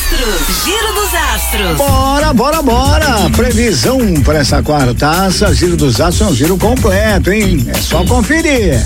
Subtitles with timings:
[0.00, 0.64] astros.
[0.64, 1.76] Giro dos astros.
[1.76, 3.30] Bora, bora, bora.
[3.36, 5.54] Previsão para essa quartaça.
[5.54, 7.64] Giro dos astros é um giro completo, hein?
[7.68, 8.80] É só conferir.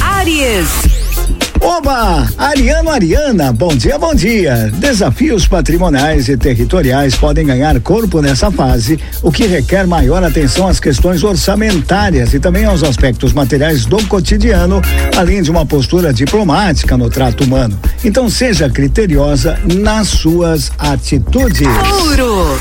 [0.00, 0.91] Áries.
[1.76, 2.28] Oba!
[2.36, 4.70] Ariano Ariana, bom dia, bom dia.
[4.74, 10.78] Desafios patrimoniais e territoriais podem ganhar corpo nessa fase, o que requer maior atenção às
[10.78, 14.82] questões orçamentárias e também aos aspectos materiais do cotidiano,
[15.16, 17.80] além de uma postura diplomática no trato humano.
[18.04, 21.66] Então seja criteriosa nas suas atitudes.
[21.88, 22.60] Touro.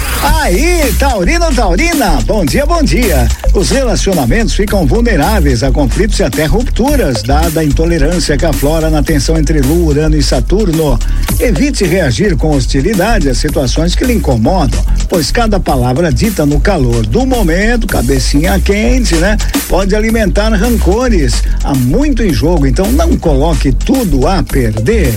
[0.98, 3.28] Taurino Taurina, bom dia, bom dia.
[3.54, 9.04] Os relacionamentos ficam vulneráveis a conflitos e até rupturas, dada a intolerância que aflora na
[9.04, 11.00] tensão entre Lua, Urano e Saturno.
[11.40, 17.06] Evite reagir com hostilidade a situações que lhe incomodam, pois cada palavra dita no calor
[17.06, 19.38] do momento, cabecinha quente, né?
[19.68, 21.44] Pode alimentar rancores.
[21.64, 25.14] Há muito em jogo, então não coloque tudo a perder.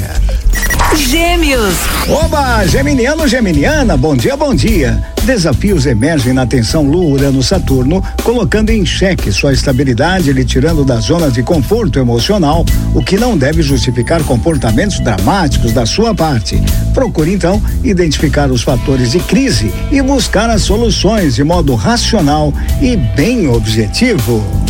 [0.97, 1.75] Gêmeos.
[2.09, 5.03] Oba, Geminiano, Geminiana, bom dia, bom dia.
[5.25, 10.85] Desafios emergem na tensão Lua, Urano, Saturno, colocando em xeque sua estabilidade e lhe tirando
[10.85, 12.65] da zona de conforto emocional,
[12.95, 16.63] o que não deve justificar comportamentos dramáticos da sua parte.
[16.93, 22.97] Procure então identificar os fatores de crise e buscar as soluções de modo racional e
[22.97, 24.64] bem objetivo.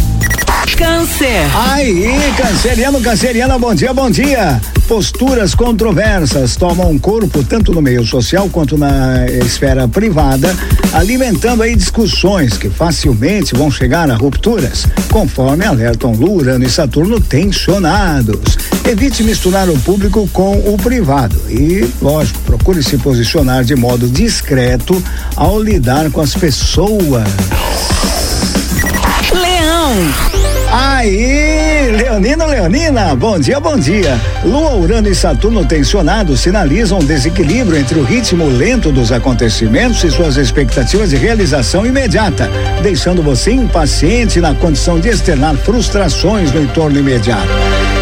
[0.73, 1.45] Câncer.
[1.55, 4.61] Aí, canceriano, canceriana, bom dia, bom dia.
[4.89, 10.55] Posturas controversas tomam corpo tanto no meio social quanto na esfera privada,
[10.93, 17.21] alimentando aí discussões que facilmente vão chegar a rupturas, conforme alertam Lua, Urano e Saturno
[17.21, 18.59] tensionados.
[18.85, 25.03] Evite misturar o público com o privado e, lógico, procure se posicionar de modo discreto
[25.37, 27.29] ao lidar com as pessoas.
[29.45, 29.95] Leão.
[30.73, 34.19] Aí, Leonino, Leonina, bom dia, bom dia.
[34.43, 40.11] Lua, Urano e Saturno tensionados sinalizam um desequilíbrio entre o ritmo lento dos acontecimentos e
[40.11, 42.51] suas expectativas de realização imediata,
[42.83, 47.49] deixando você impaciente na condição de externar frustrações no entorno imediato.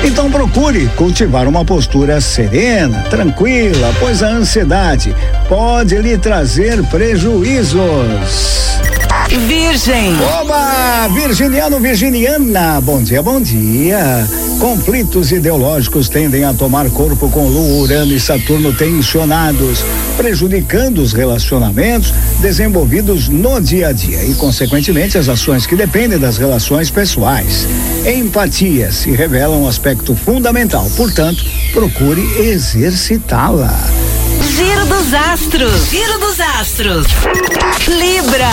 [0.04, 5.14] Então procure cultivar uma postura serena, tranquila, pois a ansiedade
[5.48, 8.62] pode lhe trazer prejuízos.
[9.38, 10.12] Virgem.
[10.40, 11.08] Oba!
[11.08, 14.28] Virginiano, Virginiana, bom dia, bom dia.
[14.60, 19.84] Conflitos ideológicos tendem a tomar corpo com Lua, Urano e Saturno tensionados,
[20.16, 26.36] prejudicando os relacionamentos desenvolvidos no dia a dia e, consequentemente, as ações que dependem das
[26.36, 27.66] relações pessoais.
[28.04, 31.42] Empatia se revela um aspecto fundamental, portanto,
[31.72, 34.11] procure exercitá-la.
[34.82, 35.90] Giro dos astros.
[35.90, 37.06] Giro dos astros.
[37.86, 38.50] Libra.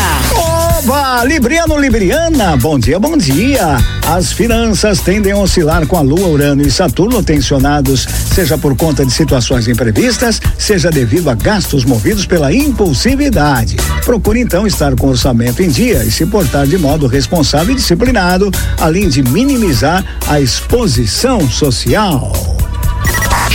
[0.77, 1.23] Oba!
[1.23, 3.77] Libriano, Libriana, bom dia, bom dia.
[4.05, 9.03] As finanças tendem a oscilar com a Lua, Urano e Saturno tensionados, seja por conta
[9.03, 13.77] de situações imprevistas, seja devido a gastos movidos pela impulsividade.
[14.05, 17.75] Procure então estar com o orçamento em dia e se portar de modo responsável e
[17.75, 22.58] disciplinado, além de minimizar a exposição social.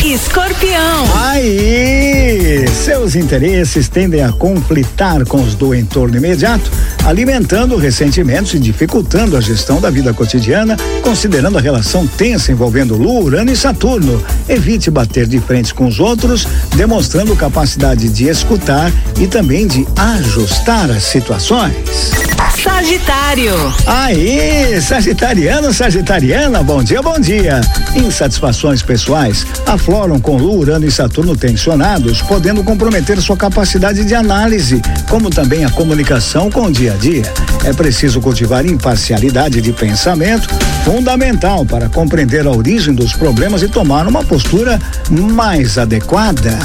[0.04, 1.06] Escorpião.
[1.14, 6.70] Aí, seus interesses tendem a conflitar com os do entorno imediato,
[7.04, 13.22] alimentando ressentimentos e dificultando a gestão da vida cotidiana, considerando a relação tensa envolvendo Lua,
[13.22, 14.22] Urano e Saturno.
[14.48, 20.90] Evite bater de frente com os outros, demonstrando capacidade de escutar e também de ajustar
[20.90, 21.74] as situações.
[22.62, 23.54] Sagitário.
[23.86, 27.60] Aí, Sagitariano, Sagitariana, bom dia, bom dia.
[27.94, 34.80] Insatisfações pessoais afloram com Lua, Urano e Saturno tensionados, podendo comprometer sua capacidade de análise,
[35.10, 37.24] como também a comunicação com o dia a dia.
[37.64, 40.48] É preciso cultivar imparcialidade de pensamento,
[40.84, 44.78] fundamental para compreender a origem dos problemas e tomar uma postura
[45.10, 46.58] mais adequada.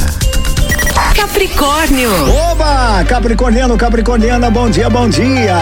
[1.16, 2.12] Capricórnio.
[2.52, 3.04] Oba!
[3.06, 5.56] Capricorniano, Capricorniana, bom dia, bom dia.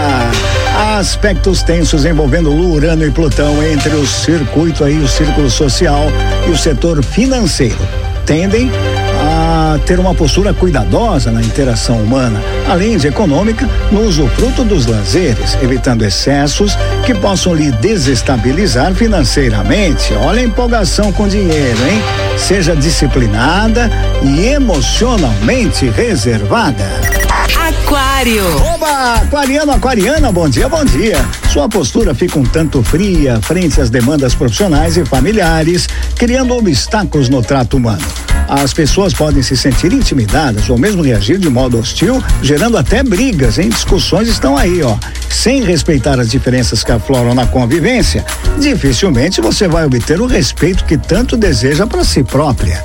[0.97, 6.07] Aspectos tensos envolvendo Lua, Urano e Plutão entre o circuito aí, o círculo social
[6.47, 7.77] e o setor financeiro.
[8.25, 8.71] Tendem
[9.85, 16.03] ter uma postura cuidadosa na interação humana, além de econômica, no usufruto dos lazeres, evitando
[16.03, 20.13] excessos que possam lhe desestabilizar financeiramente.
[20.13, 22.01] Olha a empolgação com dinheiro, hein?
[22.37, 23.89] Seja disciplinada
[24.23, 27.16] e emocionalmente reservada.
[28.17, 28.57] Aquário.
[28.73, 29.13] Oba!
[29.21, 31.23] Aquariano, aquariana, bom dia, bom dia.
[31.53, 37.43] Sua postura fica um tanto fria frente às demandas profissionais e familiares, criando obstáculos no
[37.43, 38.01] trato humano.
[38.49, 43.59] As pessoas podem se sentir intimidadas ou mesmo reagir de modo hostil, gerando até brigas,
[43.59, 43.69] hein?
[43.69, 44.97] Discussões estão aí, ó.
[45.29, 48.25] Sem respeitar as diferenças que afloram na convivência,
[48.57, 52.83] dificilmente você vai obter o respeito que tanto deseja para si própria.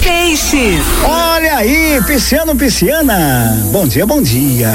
[0.00, 0.80] Peixes.
[1.02, 1.23] Peixes.
[1.54, 3.56] Aí, pisciano, pisciana.
[3.70, 4.72] Bom dia, bom dia.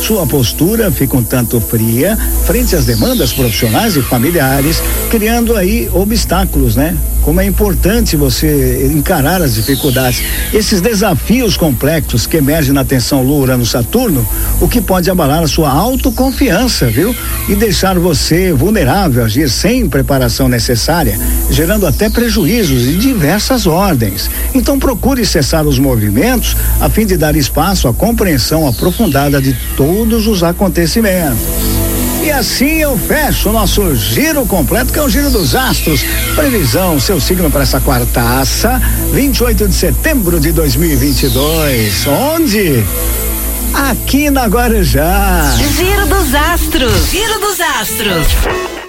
[0.00, 2.16] Sua postura fica um tanto fria
[2.46, 4.80] frente às demandas profissionais e familiares,
[5.10, 6.96] criando aí obstáculos, né?
[7.22, 10.22] Como é importante você encarar as dificuldades,
[10.52, 14.26] esses desafios complexos que emergem na tensão Lua Urano Saturno,
[14.60, 17.14] o que pode abalar a sua autoconfiança, viu?
[17.48, 21.16] E deixar você vulnerável a agir sem preparação necessária,
[21.48, 24.28] gerando até prejuízos de diversas ordens.
[24.52, 30.26] Então procure cessar os movimentos a fim de dar espaço à compreensão aprofundada de todos
[30.26, 31.71] os acontecimentos.
[32.22, 36.04] E assim eu fecho o nosso giro completo, que é o Giro dos Astros.
[36.36, 38.80] Previsão, seu signo para essa quartaça,
[39.12, 42.06] 28 de setembro de 2022.
[42.06, 42.84] Onde?
[43.74, 45.52] Aqui na Guarujá.
[45.76, 47.10] Giro dos Astros.
[47.10, 48.72] Giro dos Astros.